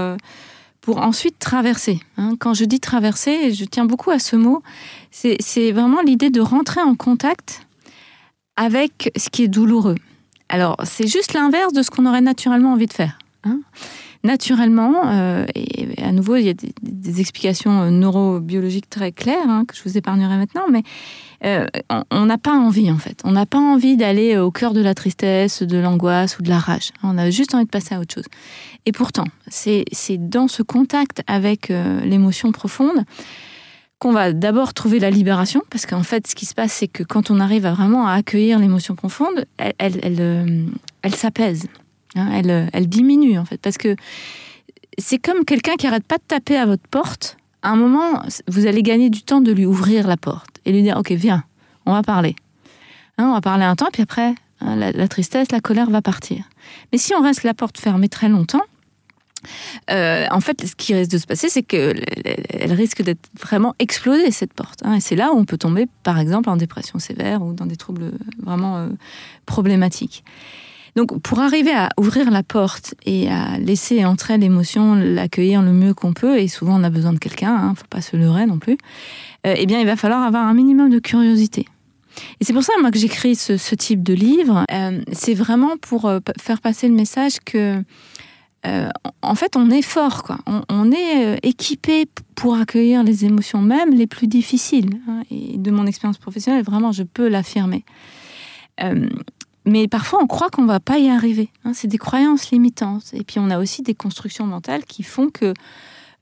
pour 0.81 0.99
ensuite 0.99 1.39
traverser. 1.39 2.01
Hein. 2.17 2.35
Quand 2.39 2.55
je 2.55 2.65
dis 2.65 2.81
traverser, 2.81 3.53
je 3.53 3.65
tiens 3.65 3.85
beaucoup 3.85 4.11
à 4.11 4.19
ce 4.19 4.37
mot. 4.37 4.63
C'est 5.11 5.73
vraiment 5.73 6.03
l'idée 6.03 6.31
de 6.31 6.41
rentrer 6.41 6.81
en 6.81 6.95
contact 6.95 7.67
avec 8.57 9.13
ce 9.17 9.31
qui 9.31 9.45
est 9.45 9.49
douloureux. 9.49 9.97
Alors, 10.49 10.77
c'est 10.85 11.07
juste 11.07 11.35
l'inverse 11.35 11.73
de 11.73 11.83
ce 11.83 11.91
qu'on 11.91 12.07
aurait 12.07 12.21
naturellement 12.21 12.73
envie 12.73 12.87
de 12.87 12.93
faire. 12.93 13.19
Hein 13.45 13.61
naturellement, 14.27 15.03
euh, 15.07 15.47
et 15.55 16.03
à 16.03 16.13
nouveau, 16.13 16.37
il 16.37 16.45
y 16.45 16.51
a 16.51 16.55
des, 16.55 17.21
explications 17.21 17.83
euh, 17.83 17.91
neurobiologiques 17.91 18.91
très 18.91 19.13
claires 19.13 19.49
hein, 19.49 19.65
que 19.67 19.75
je 19.75 19.83
vous 19.85 19.97
épargnerai 19.97 20.37
maintenant, 20.37 20.67
mais 20.71 20.83
euh, 21.47 21.67
on 22.11 22.27
n'a 22.27 22.39
pas 22.39 22.53
envie 22.53 22.91
en 22.91 22.99
fait. 22.99 23.21
On 23.25 23.33
n'a 23.33 23.47
pas 23.47 23.59
envie 23.59 23.97
d'aller 23.97 24.37
au 24.37 24.51
cœur 24.51 24.73
de 24.73 24.81
la 24.81 24.95
tristesse, 24.95 25.63
de 25.63 25.79
l'angoisse 25.79 26.39
ou 26.39 26.43
de 26.43 26.49
la 26.49 26.59
rage. 26.59 26.91
On 27.03 27.17
a 27.19 27.31
juste 27.31 27.55
envie 27.55 27.65
de 27.65 27.71
passer 27.71 27.95
à 27.95 28.01
autre 28.01 28.15
chose. 28.15 28.27
Et 28.87 28.93
pourtant, 28.93 29.25
c'est 29.49 29.85
dans 30.19 30.49
ce 30.49 30.63
contact 30.63 31.23
avec 31.27 31.69
l'émotion 32.05 32.53
profonde 32.53 33.05
qu'on 33.99 34.13
va 34.13 34.33
d'abord 34.33 34.75
trouver 34.75 34.99
la 34.99 35.11
libération, 35.11 35.63
parce 35.71 35.87
qu'en 35.87 36.03
fait, 36.03 36.27
ce 36.27 36.35
qui 36.35 36.45
se 36.47 36.55
passe, 36.55 36.73
c'est 36.73 36.89
que 36.89 37.03
quand 37.03 37.31
on 37.31 37.41
arrive 37.41 37.65
à 37.65 37.73
vraiment 37.73 38.07
à 38.07 38.13
accueillir 38.13 38.59
l'émotion 38.59 38.95
profonde, 38.95 39.47
elle, 39.57 41.15
s'apaise. 41.15 41.67
Hein, 42.15 42.31
elle, 42.35 42.69
elle 42.73 42.89
diminue 42.89 43.39
en 43.39 43.45
fait, 43.45 43.59
parce 43.59 43.79
que 43.79 43.97
c'est 44.99 45.19
comme 45.19 45.45
quelqu'un 45.45 45.77
qui 45.77 45.87
arrête 45.87 46.05
pas 46.05 46.19
de 46.19 46.23
taper 46.27 46.57
à 46.57 46.67
votre 46.67 46.87
porte. 46.89 47.37
À 47.67 47.71
un 47.71 47.77
moment, 47.77 48.23
vous 48.47 48.69
allez 48.69 48.85
gagner 48.85 49.11
du 49.11 49.23
temps 49.23 49.41
de 49.41 49.51
lui 49.51 49.67
ouvrir 49.67 50.07
la 50.07 50.17
porte 50.17 50.61
et 50.65 50.71
lui 50.71 50.83
dire 50.83 50.97
Ok, 50.99 51.11
viens, 51.11 51.43
on 51.85 51.93
va 51.93 52.05
parler. 52.05 52.37
Hein, 53.19 53.27
on 53.27 53.33
va 53.33 53.41
parler 53.41 53.65
un 53.65 53.75
temps, 53.75 53.89
puis 53.93 54.03
après, 54.03 54.37
hein, 54.61 54.77
la, 54.77 55.09
tristesse, 55.09 55.51
la 55.51 55.59
colère 55.59 55.91
va 55.91 56.01
partir. 56.01 56.45
Mais 56.93 56.99
si 56.99 57.13
on 57.13 57.21
reste 57.21 57.43
la 57.43 57.55
porte 57.55 57.79
fermée 57.79 58.09
très 58.09 58.29
longtemps, 58.29 58.63
euh, 59.91 60.27
en 60.31 60.39
fait, 60.39 60.65
ce 60.65 60.77
qui 60.77 60.95
risque 60.95 61.11
de 61.11 61.19
se 61.19 61.27
passer, 61.27 61.49
c'est 61.49 61.65
qu'elle 61.65 62.73
risque 62.73 63.03
d'être 63.03 63.29
vraiment 63.37 63.75
explosée, 63.81 64.31
cette 64.31 64.53
porte. 64.53 64.85
et 64.87 65.01
c'est 65.01 65.17
là 65.17 65.33
où 65.33 65.37
on 65.37 65.45
peut 65.45 65.59
tomber, 65.59 65.89
par 66.05 66.21
exemple, 66.21 66.49
en 66.49 66.57
dépression 66.57 67.01
sévère 67.01 67.43
ou 67.43 67.53
dans 67.53 67.67
des 67.67 67.77
troubles 67.77 68.13
vraiment 68.45 68.77
euh, 68.77 68.91
problématiques. 69.45 70.23
Donc, 70.97 71.21
pour 71.21 71.41
arriver 71.41 71.73
à 71.73 71.91
ouvrir 71.99 72.31
la 72.31 72.43
porte 72.43 72.95
et 73.05 73.31
à 73.31 73.59
laisser 73.59 74.07
entrer 74.07 74.39
l'émotion, 74.39 74.95
l'accueillir 74.95 75.61
le 75.61 75.73
mieux 75.73 75.93
qu'on 75.93 76.15
peut, 76.15 76.39
et 76.39 76.49
souvent 76.49 76.81
on 76.81 76.85
a 76.85 76.91
besoin 76.91 77.13
de 77.13 77.19
quelqu'un, 77.19 77.55
hein, 77.55 77.75
faut 77.77 77.87
pas 77.91 78.01
se 78.01 78.17
leurrer 78.17 78.47
non 78.47 78.59
plus, 78.59 78.79
euh, 79.47 79.55
eh 79.57 79.67
bien, 79.67 79.79
il 79.79 79.87
va 79.87 79.97
falloir 79.97 80.23
avoir 80.23 80.47
un 80.47 80.55
minimum 80.55 80.89
de 80.89 80.99
curiosité. 80.99 81.67
Et 82.41 82.47
c'est 82.47 82.55
pour 82.55 82.63
ça, 82.63 82.73
moi, 82.81 82.91
que 82.91 82.99
j'écris 82.99 83.37
ce, 83.37 83.75
type 83.75 84.03
de 84.03 84.15
livre. 84.15 84.65
Euh, 84.73 85.03
c'est 85.13 85.35
vraiment 85.35 85.77
pour 85.77 86.07
euh, 86.07 86.21
faire 86.41 86.63
passer 86.63 86.89
le 86.89 86.95
message 86.95 87.41
que, 87.45 87.83
en 89.23 89.35
fait, 89.37 89.55
on 89.55 89.71
est 89.71 89.83
fort, 89.83 90.25
quoi. 90.25 90.39
On, 90.69 90.91
est 90.91 91.39
équipé 91.47 92.07
pour 92.35 92.57
accueillir 92.57 93.05
les 93.05 93.25
émotions, 93.25 93.61
même 93.63 93.95
les 93.95 94.09
plus 94.09 94.27
difficiles. 94.27 94.91
Hein. 95.09 95.23
et 95.31 95.57
de 95.57 95.71
mon 95.71 95.87
expérience 95.87 96.19
professionnelle, 96.19 96.65
vraiment, 96.65 96.91
je 96.91 97.05
peux 97.05 97.29
l'affirmer. 97.29 97.85
Mais 99.67 99.89
parfois, 99.89 100.21
on 100.23 100.27
croit 100.27 100.49
qu'on 100.49 100.65
va 100.65 100.81
pas 100.81 100.99
y 100.99 101.11
arriver. 101.11 101.51
Hein. 101.65 101.73
c'est 101.75 101.89
des 101.89 101.99
croyances 101.99 102.51
limitantes. 102.51 103.13
Et 103.13 103.25
puis, 103.25 103.39
on 103.41 103.51
a 103.51 103.59
aussi 103.59 103.83
des 103.83 103.95
constructions 103.95 104.47
mentales 104.47 104.85
qui 104.85 105.03
font 105.03 105.29
que 105.29 105.53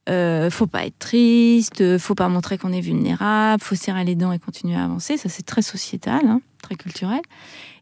euh, 0.08 0.50
faut 0.50 0.66
pas 0.66 0.84
être 0.84 0.98
triste, 0.98 1.98
faut 1.98 2.14
pas 2.14 2.28
montrer 2.28 2.58
qu'on 2.58 2.72
est 2.72 2.80
vulnérable, 2.80 3.62
faut 3.62 3.74
serrer 3.74 4.04
les 4.04 4.14
dents 4.14 4.32
et 4.32 4.38
continuer 4.38 4.76
à 4.76 4.84
avancer. 4.84 5.16
Ça, 5.16 5.28
c'est 5.28 5.44
très 5.44 5.62
sociétal, 5.62 6.26
hein, 6.26 6.40
très 6.62 6.74
culturel. 6.74 7.22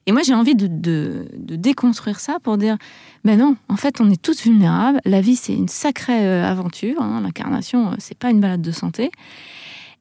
Et 0.06 0.12
moi, 0.12 0.22
j'ai 0.22 0.34
envie 0.34 0.54
de, 0.54 1.28
déconstruire 1.36 2.18
ça 2.18 2.38
pour 2.42 2.58
dire, 2.58 2.76
ben 3.24 3.38
non, 3.38 3.56
en 3.68 3.76
fait, 3.76 4.00
on 4.00 4.10
est 4.10 4.20
tous 4.20 4.42
vulnérables. 4.42 5.00
La 5.04 5.20
vie, 5.20 5.36
c'est 5.36 5.54
une 5.54 5.68
sacrée 5.68 6.26
euh, 6.26 6.44
aventure. 6.44 7.00
Hein. 7.00 7.20
L'incarnation, 7.22 7.92
euh, 7.92 7.94
c'est 7.98 8.18
pas 8.18 8.30
une 8.30 8.40
balade 8.40 8.62
de 8.62 8.72
santé. 8.72 9.10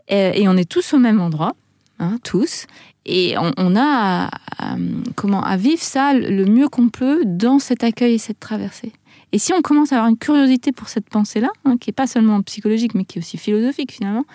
Et, 0.07 0.47
on 0.49 0.57
est 0.57 0.69
tous 0.69 0.93
au 0.93 0.97
même 0.97 1.21
endroit, 1.21 1.53
hein, 2.01 2.17
tous. 2.23 2.67
Et 3.05 3.35
on, 3.37 3.75
a 3.75 4.29
à, 4.59 4.75
comment, 5.15 5.41
à 5.41 5.57
vivre 5.57 5.81
ça 5.81 6.13
le 6.13 6.45
mieux 6.45 6.67
qu'on 6.67 6.89
peut 6.89 7.23
dans 7.25 7.57
cet 7.57 7.83
accueil 7.83 8.15
et 8.15 8.17
cette 8.19 8.39
traversée. 8.39 8.91
Et 9.31 9.39
si 9.39 9.53
on 9.53 9.61
commence 9.61 9.91
à 9.91 9.95
avoir 9.95 10.09
une 10.09 10.17
curiosité 10.17 10.71
pour 10.71 10.89
cette 10.89 11.09
pensée-là, 11.09 11.49
hein, 11.65 11.77
qui 11.79 11.89
n'est 11.89 11.93
pas 11.93 12.05
seulement 12.05 12.41
psychologique, 12.41 12.93
mais 12.93 13.05
qui 13.05 13.17
est 13.17 13.21
aussi 13.21 13.37
philosophique 13.37 13.91
finalement, 13.91 14.25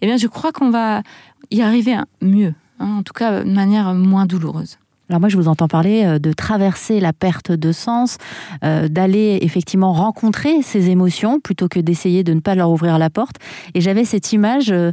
eh 0.00 0.06
bien 0.06 0.16
je 0.16 0.26
crois 0.26 0.50
qu'on 0.50 0.70
va 0.70 1.02
y 1.50 1.60
arriver 1.60 1.96
mieux, 2.22 2.54
hein, 2.80 2.96
en 2.98 3.02
tout 3.02 3.12
cas 3.12 3.44
de 3.44 3.50
manière 3.50 3.94
moins 3.94 4.26
douloureuse. 4.26 4.78
Alors 5.08 5.20
moi, 5.20 5.28
je 5.28 5.36
vous 5.36 5.46
entends 5.46 5.68
parler 5.68 6.04
euh, 6.04 6.18
de 6.18 6.32
traverser 6.32 6.98
la 6.98 7.12
perte 7.12 7.52
de 7.52 7.70
sens, 7.70 8.18
euh, 8.64 8.88
d'aller 8.88 9.38
effectivement 9.42 9.92
rencontrer 9.92 10.62
ces 10.62 10.90
émotions 10.90 11.38
plutôt 11.38 11.68
que 11.68 11.78
d'essayer 11.78 12.24
de 12.24 12.34
ne 12.34 12.40
pas 12.40 12.56
leur 12.56 12.70
ouvrir 12.70 12.98
la 12.98 13.08
porte. 13.08 13.36
Et 13.74 13.80
j'avais 13.80 14.04
cette 14.04 14.32
image, 14.32 14.72
euh, 14.72 14.92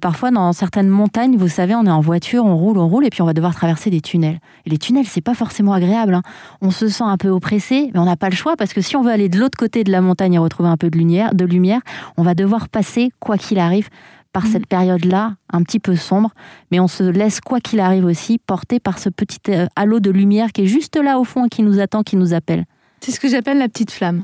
parfois 0.00 0.30
dans 0.30 0.54
certaines 0.54 0.88
montagnes, 0.88 1.36
vous 1.36 1.48
savez, 1.48 1.74
on 1.74 1.84
est 1.84 1.90
en 1.90 2.00
voiture, 2.00 2.46
on 2.46 2.56
roule, 2.56 2.78
on 2.78 2.88
roule, 2.88 3.04
et 3.04 3.10
puis 3.10 3.20
on 3.20 3.26
va 3.26 3.34
devoir 3.34 3.54
traverser 3.54 3.90
des 3.90 4.00
tunnels. 4.00 4.40
Et 4.64 4.70
les 4.70 4.78
tunnels, 4.78 5.06
c'est 5.06 5.20
pas 5.20 5.34
forcément 5.34 5.74
agréable. 5.74 6.14
Hein. 6.14 6.22
On 6.62 6.70
se 6.70 6.88
sent 6.88 7.04
un 7.04 7.18
peu 7.18 7.28
oppressé, 7.28 7.90
mais 7.92 8.00
on 8.00 8.06
n'a 8.06 8.16
pas 8.16 8.30
le 8.30 8.36
choix 8.36 8.56
parce 8.56 8.72
que 8.72 8.80
si 8.80 8.96
on 8.96 9.02
veut 9.02 9.12
aller 9.12 9.28
de 9.28 9.38
l'autre 9.38 9.58
côté 9.58 9.84
de 9.84 9.92
la 9.92 10.00
montagne 10.00 10.34
et 10.34 10.38
retrouver 10.38 10.70
un 10.70 10.78
peu 10.78 10.88
de 10.88 10.96
lumière, 10.96 11.34
de 11.34 11.44
lumière, 11.44 11.80
on 12.16 12.22
va 12.22 12.34
devoir 12.34 12.70
passer, 12.70 13.12
quoi 13.20 13.36
qu'il 13.36 13.58
arrive, 13.58 13.88
par 14.32 14.46
cette 14.46 14.66
période-là, 14.66 15.34
un 15.52 15.62
petit 15.62 15.80
peu 15.80 15.96
sombre, 15.96 16.30
mais 16.70 16.78
on 16.80 16.88
se 16.88 17.02
laisse, 17.02 17.40
quoi 17.40 17.60
qu'il 17.60 17.80
arrive 17.80 18.04
aussi, 18.04 18.38
porter 18.38 18.78
par 18.78 18.98
ce 18.98 19.08
petit 19.08 19.40
euh, 19.48 19.66
halo 19.76 20.00
de 20.00 20.10
lumière 20.10 20.52
qui 20.52 20.62
est 20.62 20.66
juste 20.66 20.96
là 20.96 21.18
au 21.18 21.24
fond 21.24 21.46
et 21.46 21.48
qui 21.48 21.62
nous 21.62 21.80
attend, 21.80 22.02
qui 22.02 22.16
nous 22.16 22.32
appelle. 22.32 22.64
C'est 23.00 23.12
ce 23.12 23.20
que 23.20 23.28
j'appelle 23.28 23.58
la 23.58 23.68
petite 23.68 23.90
flamme. 23.90 24.22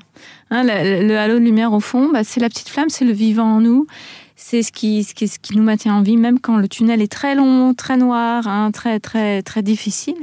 Hein, 0.50 0.62
le, 0.64 1.16
halo 1.16 1.38
de 1.38 1.44
lumière 1.44 1.72
au 1.72 1.80
fond, 1.80 2.10
bah, 2.12 2.24
c'est 2.24 2.40
la 2.40 2.48
petite 2.48 2.68
flamme, 2.68 2.88
c'est 2.88 3.04
le 3.04 3.12
vivant 3.12 3.56
en 3.56 3.60
nous. 3.60 3.86
C'est 4.36 4.62
ce 4.62 4.70
qui, 4.70 5.02
ce, 5.02 5.14
qui, 5.14 5.28
ce 5.28 5.38
qui 5.38 5.56
nous 5.56 5.62
maintient 5.62 5.94
en 5.94 6.02
vie, 6.02 6.18
même 6.18 6.38
quand 6.38 6.58
le 6.58 6.68
tunnel 6.68 7.00
est 7.00 7.10
très 7.10 7.34
long, 7.34 7.72
très 7.72 7.96
noir, 7.96 8.46
hein, 8.46 8.70
très, 8.70 9.00
très, 9.00 9.42
très 9.42 9.62
difficile. 9.62 10.16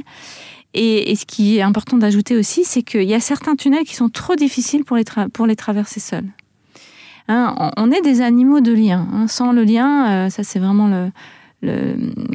Et, 0.72 1.10
et, 1.10 1.16
ce 1.16 1.26
qui 1.26 1.58
est 1.58 1.62
important 1.62 1.96
d'ajouter 1.96 2.36
aussi, 2.36 2.64
c'est 2.64 2.82
qu'il 2.82 3.04
y 3.04 3.14
a 3.14 3.20
certains 3.20 3.56
tunnels 3.56 3.84
qui 3.84 3.94
sont 3.94 4.08
trop 4.08 4.36
difficiles 4.36 4.84
pour 4.84 4.96
les, 4.96 5.04
pour 5.32 5.46
les 5.46 5.56
traverser 5.56 6.00
seuls. 6.00 6.28
Hein, 7.28 7.54
on 7.76 7.90
est 7.90 8.02
des 8.02 8.20
animaux 8.20 8.60
de 8.60 8.72
lien. 8.72 9.06
Hein. 9.12 9.28
Sans 9.28 9.52
le 9.52 9.64
lien, 9.64 10.10
euh, 10.26 10.30
ça 10.30 10.44
c'est 10.44 10.58
vraiment 10.58 11.10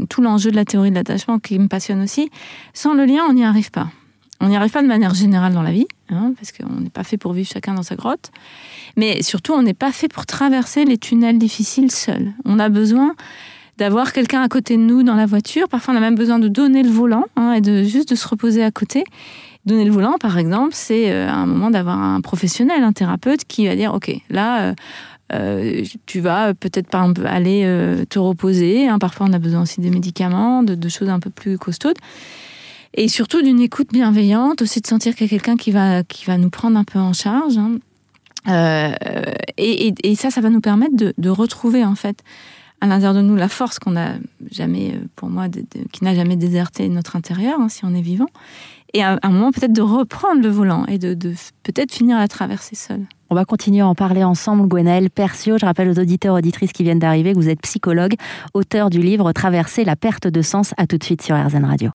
tout 0.10 0.22
l'enjeu 0.22 0.50
de 0.50 0.56
la 0.56 0.66
théorie 0.66 0.90
de 0.90 0.96
l'attachement 0.96 1.40
qui 1.40 1.60
me 1.60 1.68
passionne 1.68 2.02
aussi. 2.02 2.30
Sans 2.74 2.94
le 2.94 3.06
lien, 3.06 3.24
on 3.30 3.34
n'y 3.34 3.46
arrive 3.46 3.72
pas. 3.72 3.90
On 4.42 4.48
n'y 4.48 4.56
arrive 4.56 4.72
pas 4.72 4.82
de 4.82 4.88
manière 4.88 5.14
générale 5.14 5.54
dans 5.54 5.62
la 5.62 5.72
vie, 5.72 5.88
hein, 6.10 6.34
parce 6.38 6.54
qu'on 6.54 6.80
n'est 6.80 6.90
pas 6.90 7.04
fait 7.04 7.18
pour 7.18 7.34
vivre 7.34 7.48
chacun 7.48 7.74
dans 7.74 7.84
sa 7.84 7.96
grotte. 7.96 8.32
Mais 8.96 9.22
surtout, 9.22 9.54
on 9.54 9.62
n'est 9.62 9.74
pas 9.74 9.92
fait 9.92 10.08
pour 10.08 10.26
traverser 10.26 10.86
les 10.86 10.98
tunnels 10.98 11.38
difficiles 11.38 11.92
seul. 11.92 12.34
On 12.46 12.58
a 12.58 12.70
besoin 12.70 13.16
d'avoir 13.78 14.14
quelqu'un 14.14 14.42
à 14.42 14.48
côté 14.48 14.78
de 14.78 14.82
nous 14.82 15.04
dans 15.04 15.16
la 15.16 15.26
voiture. 15.26 15.68
Parfois, 15.68 15.94
on 15.94 15.98
a 15.98 16.00
même 16.02 16.16
besoin 16.16 16.40
de 16.40 16.48
donner 16.48 16.84
le 16.84 16.90
volant 16.90 17.26
et 17.56 17.62
de 17.62 17.84
juste 17.84 18.10
de 18.10 18.16
se 18.16 18.28
reposer 18.28 18.64
à 18.64 18.72
côté. 18.72 19.04
Donner 19.66 19.86
le 19.86 19.92
volant, 19.92 20.18
par 20.20 20.38
exemple, 20.38 20.72
c'est 20.74 21.12
euh, 21.12 21.30
un 21.30 21.46
moment 21.46 21.70
d'avoir 21.70 22.00
un 22.00 22.22
professionnel, 22.22 22.84
un 22.84 22.94
thérapeute 22.94 23.46
qui 23.46 23.68
va 23.68 23.76
dire, 23.76 23.94
OK, 23.94 24.12
là, 24.30 24.74
euh, 25.34 25.84
tu 26.06 26.22
vas 26.22 26.54
peut-être 26.54 26.88
exemple 26.88 27.28
aller 27.28 27.64
te 28.10 28.20
reposer. 28.20 28.88
Hein. 28.88 29.00
parfois, 29.00 29.28
on 29.30 29.34
a 29.34 29.40
besoin 29.40 29.62
aussi 29.62 29.82
des 29.82 29.92
médicaments, 29.92 30.64
de, 30.64 30.90
choses 30.90 31.10
un 31.10 31.20
peu 31.20 31.30
plus 31.30 31.58
costaudes. 31.58 31.98
Et 32.96 33.08
surtout 33.08 33.42
d'une 33.42 33.60
écoute 33.60 33.90
bienveillante, 33.92 34.62
aussi 34.62 34.82
de 34.82 34.88
sentir 34.88 35.14
qu'il 35.14 35.28
y 35.28 35.30
a 35.30 35.32
quelqu'un 35.38 35.58
qui 35.58 35.72
va, 35.72 36.04
qui 36.04 36.26
va 36.26 36.38
nous 36.38 36.50
prendre 36.50 36.78
un 36.78 36.84
peu 36.84 36.98
en 36.98 37.14
charge. 37.14 37.58
Hein. 37.58 37.78
Et, 39.58 40.16
ça, 40.16 40.32
ça 40.32 40.42
va 40.42 40.50
nous 40.50 40.62
permettre 40.62 40.96
de, 40.96 41.30
retrouver 41.30 41.86
en 41.86 41.96
fait 41.96 42.24
à 42.82 42.88
l'intérieur 42.88 43.14
de 43.14 43.22
nous 43.22 43.36
la 43.36 43.50
force 43.50 43.80
qu'on 43.80 43.92
n'a 43.92 44.14
jamais, 44.52 44.94
euh, 44.94 45.06
pour 45.16 45.30
moi, 45.30 45.48
qui 45.92 46.04
n'a 46.04 46.16
jamais 46.16 46.36
déserté 46.36 46.88
notre 46.88 47.16
intérieur, 47.16 47.60
hein, 47.60 47.70
si 47.70 47.84
on 47.84 47.94
est 47.94 48.02
vivant. 48.02 48.30
Et 48.94 49.04
à 49.04 49.20
un 49.22 49.30
moment, 49.30 49.52
peut-être 49.52 49.74
de 49.74 49.82
reprendre 49.82 50.42
le 50.42 50.50
volant 50.50 50.86
et 50.88 50.98
de, 50.98 51.16
peut-être 51.64 51.94
finir 51.94 52.18
la 52.18 52.28
traversée 52.28 52.76
seul. 52.76 53.06
On 53.30 53.36
va 53.36 53.46
continuer 53.46 53.82
à 53.82 53.88
en 53.88 53.94
parler 53.94 54.24
ensemble, 54.24 54.68
Gwenaëlle 54.68 55.12
Percio. 55.12 55.58
Je 55.60 55.66
rappelle 55.66 55.90
aux 55.90 56.00
auditeurs 56.00 56.36
et 56.36 56.40
auditrices 56.40 56.74
qui 56.74 56.84
viennent 56.84 57.00
d'arriver 57.00 57.34
que 57.34 57.38
vous 57.38 57.50
êtes 57.50 57.62
psychologue, 57.62 58.16
auteur 58.56 58.90
du 58.90 59.00
livre 59.00 59.32
Traverser 59.32 59.86
la 59.86 59.96
perte 59.96 60.28
de 60.28 60.42
sens. 60.42 60.74
À 60.78 60.88
tout 60.88 60.98
de 60.98 61.04
suite 61.04 61.22
sur 61.22 61.36
RZN 61.36 61.66
Radio. 61.66 61.88